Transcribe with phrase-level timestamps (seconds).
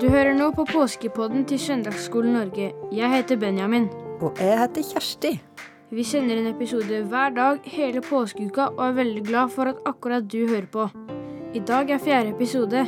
[0.00, 2.70] Du hører nå på påskepodden til Søndagsskolen Norge.
[2.92, 3.88] Jeg heter Benjamin.
[4.20, 5.32] Og jeg heter Kjersti.
[5.90, 10.24] Vi sender en episode hver dag hele påskeuka og er veldig glad for at akkurat
[10.32, 10.88] du hører på.
[11.54, 12.86] I dag er fjerde episode.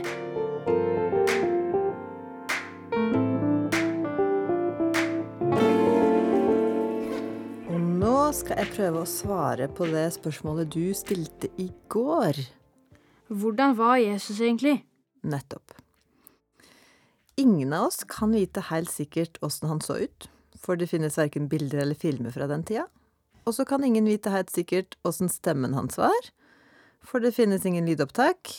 [8.43, 12.41] Skal jeg prøve å svare på det spørsmålet du stilte i går.
[13.31, 14.81] Hvordan var Jesus egentlig?
[15.23, 15.77] Nettopp.
[17.39, 20.27] Ingen av oss kan vite helt sikkert åssen han så ut,
[20.59, 22.89] for det finnes verken bilder eller filmer fra den tida.
[23.47, 26.33] Og så kan ingen vite helt sikkert åssen stemmen hans var,
[27.03, 28.57] for det finnes ingen lydopptak.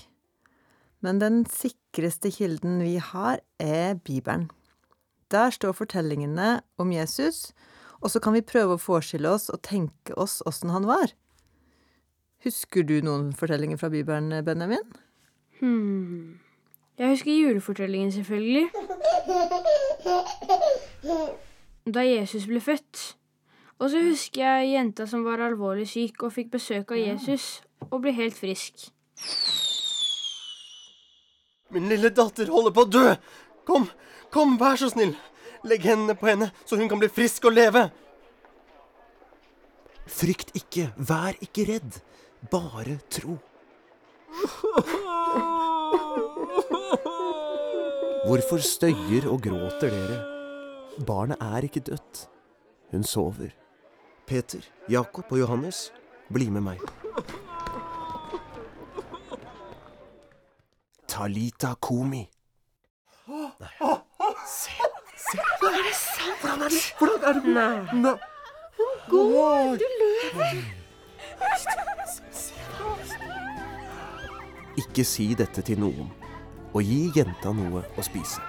[1.04, 4.48] Men den sikreste kilden vi har, er Bibelen.
[5.31, 7.52] Der står fortellingene om Jesus,
[8.04, 11.14] og så kan vi prøve å forestille oss og tenke oss åssen han var.
[12.44, 14.84] Husker du noen fortellinger fra Bibelen, Benjamin?
[15.62, 16.40] Hmm.
[17.00, 18.68] Jeg husker julefortellingen, selvfølgelig.
[21.96, 23.16] Da Jesus ble født.
[23.80, 28.04] Og så husker jeg jenta som var alvorlig syk og fikk besøk av Jesus og
[28.04, 28.90] ble helt frisk.
[31.74, 33.08] Min lille datter holder på å dø!
[33.66, 33.88] Kom,
[34.31, 35.16] kom, vær så snill!
[35.64, 37.88] Legg hendene på henne, så hun kan bli frisk og leve!
[40.03, 42.00] Frykt ikke, vær ikke redd.
[42.52, 43.38] Bare tro.
[48.28, 50.19] Hvorfor støyer og gråter dere?
[51.08, 52.28] Barnet er ikke dødt.
[52.91, 53.56] Hun sover.
[54.28, 55.91] Peter, Jakob og Johannes,
[56.34, 56.84] bli med meg.
[61.08, 61.73] Talita
[69.09, 69.77] Komi.
[70.38, 70.63] Nei.
[74.78, 76.09] Ikke si dette til noen,
[76.73, 78.41] og gi jenta noe å spise.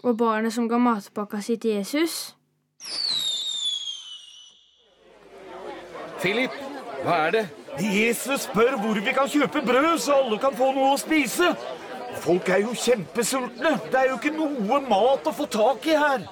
[0.00, 2.34] Og barnet som ga matpakka si til Jesus.
[6.20, 6.52] Philip,
[7.04, 7.44] hva er det?
[7.80, 11.52] Jesus spør hvor vi kan kjøpe brød, så alle kan få noe å spise.
[12.20, 13.76] Folk er jo kjempesultne.
[13.90, 16.26] Det er jo ikke noe mat å få tak i her.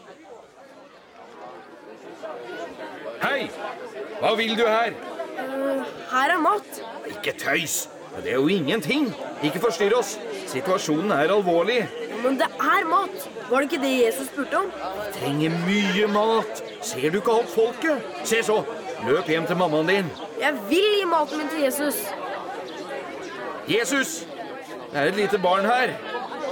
[3.23, 3.49] Hei!
[4.19, 4.95] Hva vil du her?
[6.11, 6.83] Her er mat.
[7.07, 7.87] Ikke tøys.
[8.23, 9.09] Det er jo ingenting.
[9.47, 10.17] Ikke forstyrr oss.
[10.51, 11.83] Situasjonen er alvorlig.
[12.23, 13.29] Men det er mat.
[13.51, 14.73] Var det ikke det Jesus spurte om?
[15.15, 16.63] Trenger mye mat.
[16.83, 18.09] Ser du ikke alt folket?
[18.27, 18.63] Se så.
[19.07, 20.11] Løp hjem til mammaen din.
[20.41, 22.03] Jeg vil gi maten min til Jesus.
[23.69, 24.19] Jesus!
[24.89, 25.93] Det er et lite barn her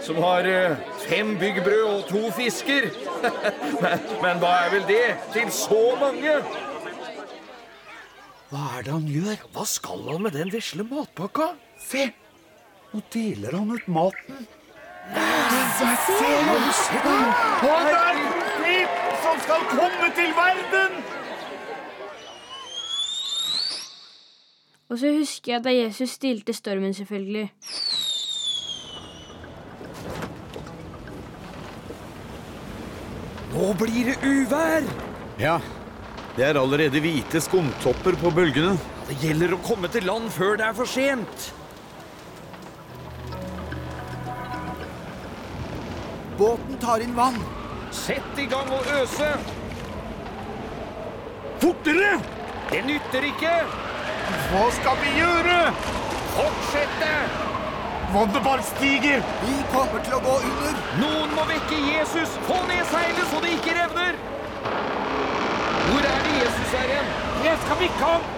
[0.05, 0.77] som har eh,
[1.09, 2.91] fem byggbrød og to fisker.
[3.83, 6.37] men, men hva er vel det til så mange?
[8.51, 9.49] Hva er det han gjør?
[9.57, 11.49] Hva skal han med den vesle matpakka?
[11.89, 12.07] Se!
[12.93, 14.47] Nå deler han ut maten.
[15.17, 15.25] Nei,
[15.79, 17.27] Se, har du sett den?
[17.63, 18.95] Han er Philip
[19.25, 20.97] som skal komme til verden!
[24.89, 27.49] Og så husker jeg da Jesus stilte stormen, selvfølgelig.
[33.57, 34.85] Nå blir det uvær!
[35.41, 35.55] Ja,
[36.37, 38.75] det er allerede hvite skumtopper på bølgene.
[39.09, 41.47] Det gjelder å komme til land før det er for sent.
[46.37, 47.41] Båten tar inn vann.
[47.97, 49.33] Sett i gang og øse!
[51.65, 52.13] Fortere!
[52.69, 53.57] Det nytter ikke!
[54.51, 55.61] Hva skal vi gjøre?
[56.37, 57.56] Fortsette!
[58.15, 59.23] Vannet bare stiger.
[59.43, 60.81] Vi kommer til å gå under.
[61.03, 62.35] Noen må vekke Jesus!
[62.49, 64.19] Få ned seilet så det ikke revner!
[65.87, 67.11] Hvor er det Jesus er hen?
[67.47, 68.29] Jeg skal vikke ham.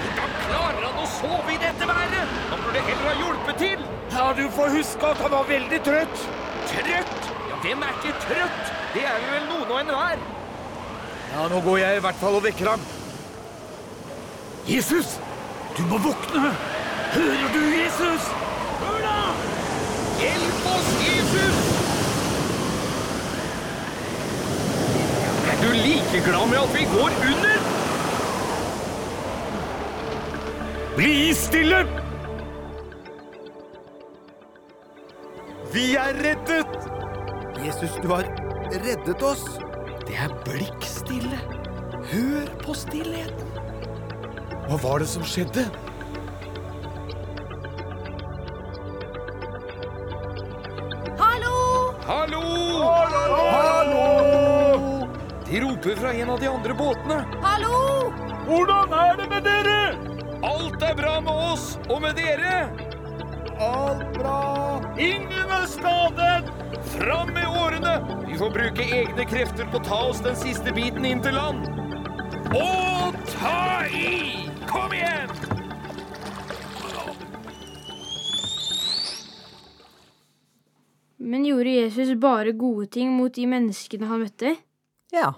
[0.00, 2.36] Hvordan klarer han å sove i dette været?
[2.52, 3.84] Han burde heller ha hjulpet til!
[4.16, 6.24] Ja, du får huske at han var veldig trøtt.
[6.70, 7.28] Trøtt?
[7.50, 8.72] Ja, hvem er ikke trøtt?
[8.94, 10.24] Det er vel noen og enhver.
[11.32, 12.88] Ja, nå går jeg i hvert fall og vekker ham.
[14.68, 15.18] Jesus,
[15.76, 16.52] du må våkne.
[17.12, 18.30] Hører du, Jesus?
[18.80, 19.18] Hør da!
[20.20, 21.60] Hjelp oss, Jesus!
[25.52, 25.62] Er
[26.26, 27.56] glad med at vi går under?
[30.96, 31.80] Bli stille!
[35.74, 36.72] Vi er reddet!
[37.66, 38.24] Jesus, du har
[38.70, 39.44] reddet oss.
[40.06, 41.38] Det er blikkstille.
[42.12, 43.52] Hør på stillheten.
[44.66, 45.66] Hva var det som skjedde?
[55.56, 57.14] De roper fra en av de andre båtene.
[57.40, 58.12] Hallo!
[58.44, 59.76] Hvordan er det med dere?
[60.44, 62.66] Alt er bra med oss og med dere.
[63.64, 64.40] Alt bra.
[65.00, 66.50] Ingen er skadet.
[66.90, 67.94] Fram med årene.
[68.26, 71.64] Vi får bruke egne krefter på å ta oss den siste biten inn til land.
[72.52, 74.44] Og ta i!
[74.68, 75.32] Kom igjen!
[81.16, 84.58] Men gjorde Jesus bare gode ting mot de menneskene han møtte?
[85.16, 85.32] Ja.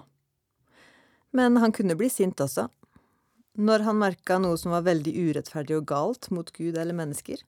[1.35, 2.67] Men han kunne bli sint også.
[3.59, 7.41] Når han merka noe som var veldig urettferdig og galt mot Gud eller mennesker.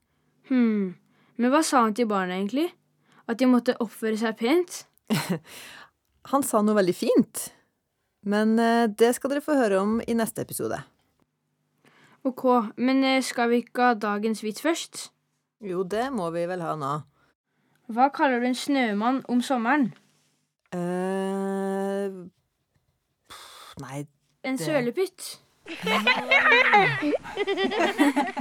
[0.50, 0.92] Hm.
[1.40, 2.68] Men hva sa han til barna, egentlig?
[3.30, 4.82] At de måtte oppføre seg pent?
[6.30, 7.46] Han sa noe veldig fint.
[8.22, 10.78] Men eh, det skal dere få høre om i neste episode.
[12.28, 12.44] Ok,
[12.78, 15.08] men eh, skal vi ikke ha dagens vits først?
[15.62, 16.92] Jo, det må vi vel ha nå.
[17.92, 19.90] Hva kaller du en snømann om sommeren?
[20.72, 22.12] eh
[23.80, 24.06] Nei,
[24.44, 25.40] En Det- sølepytt.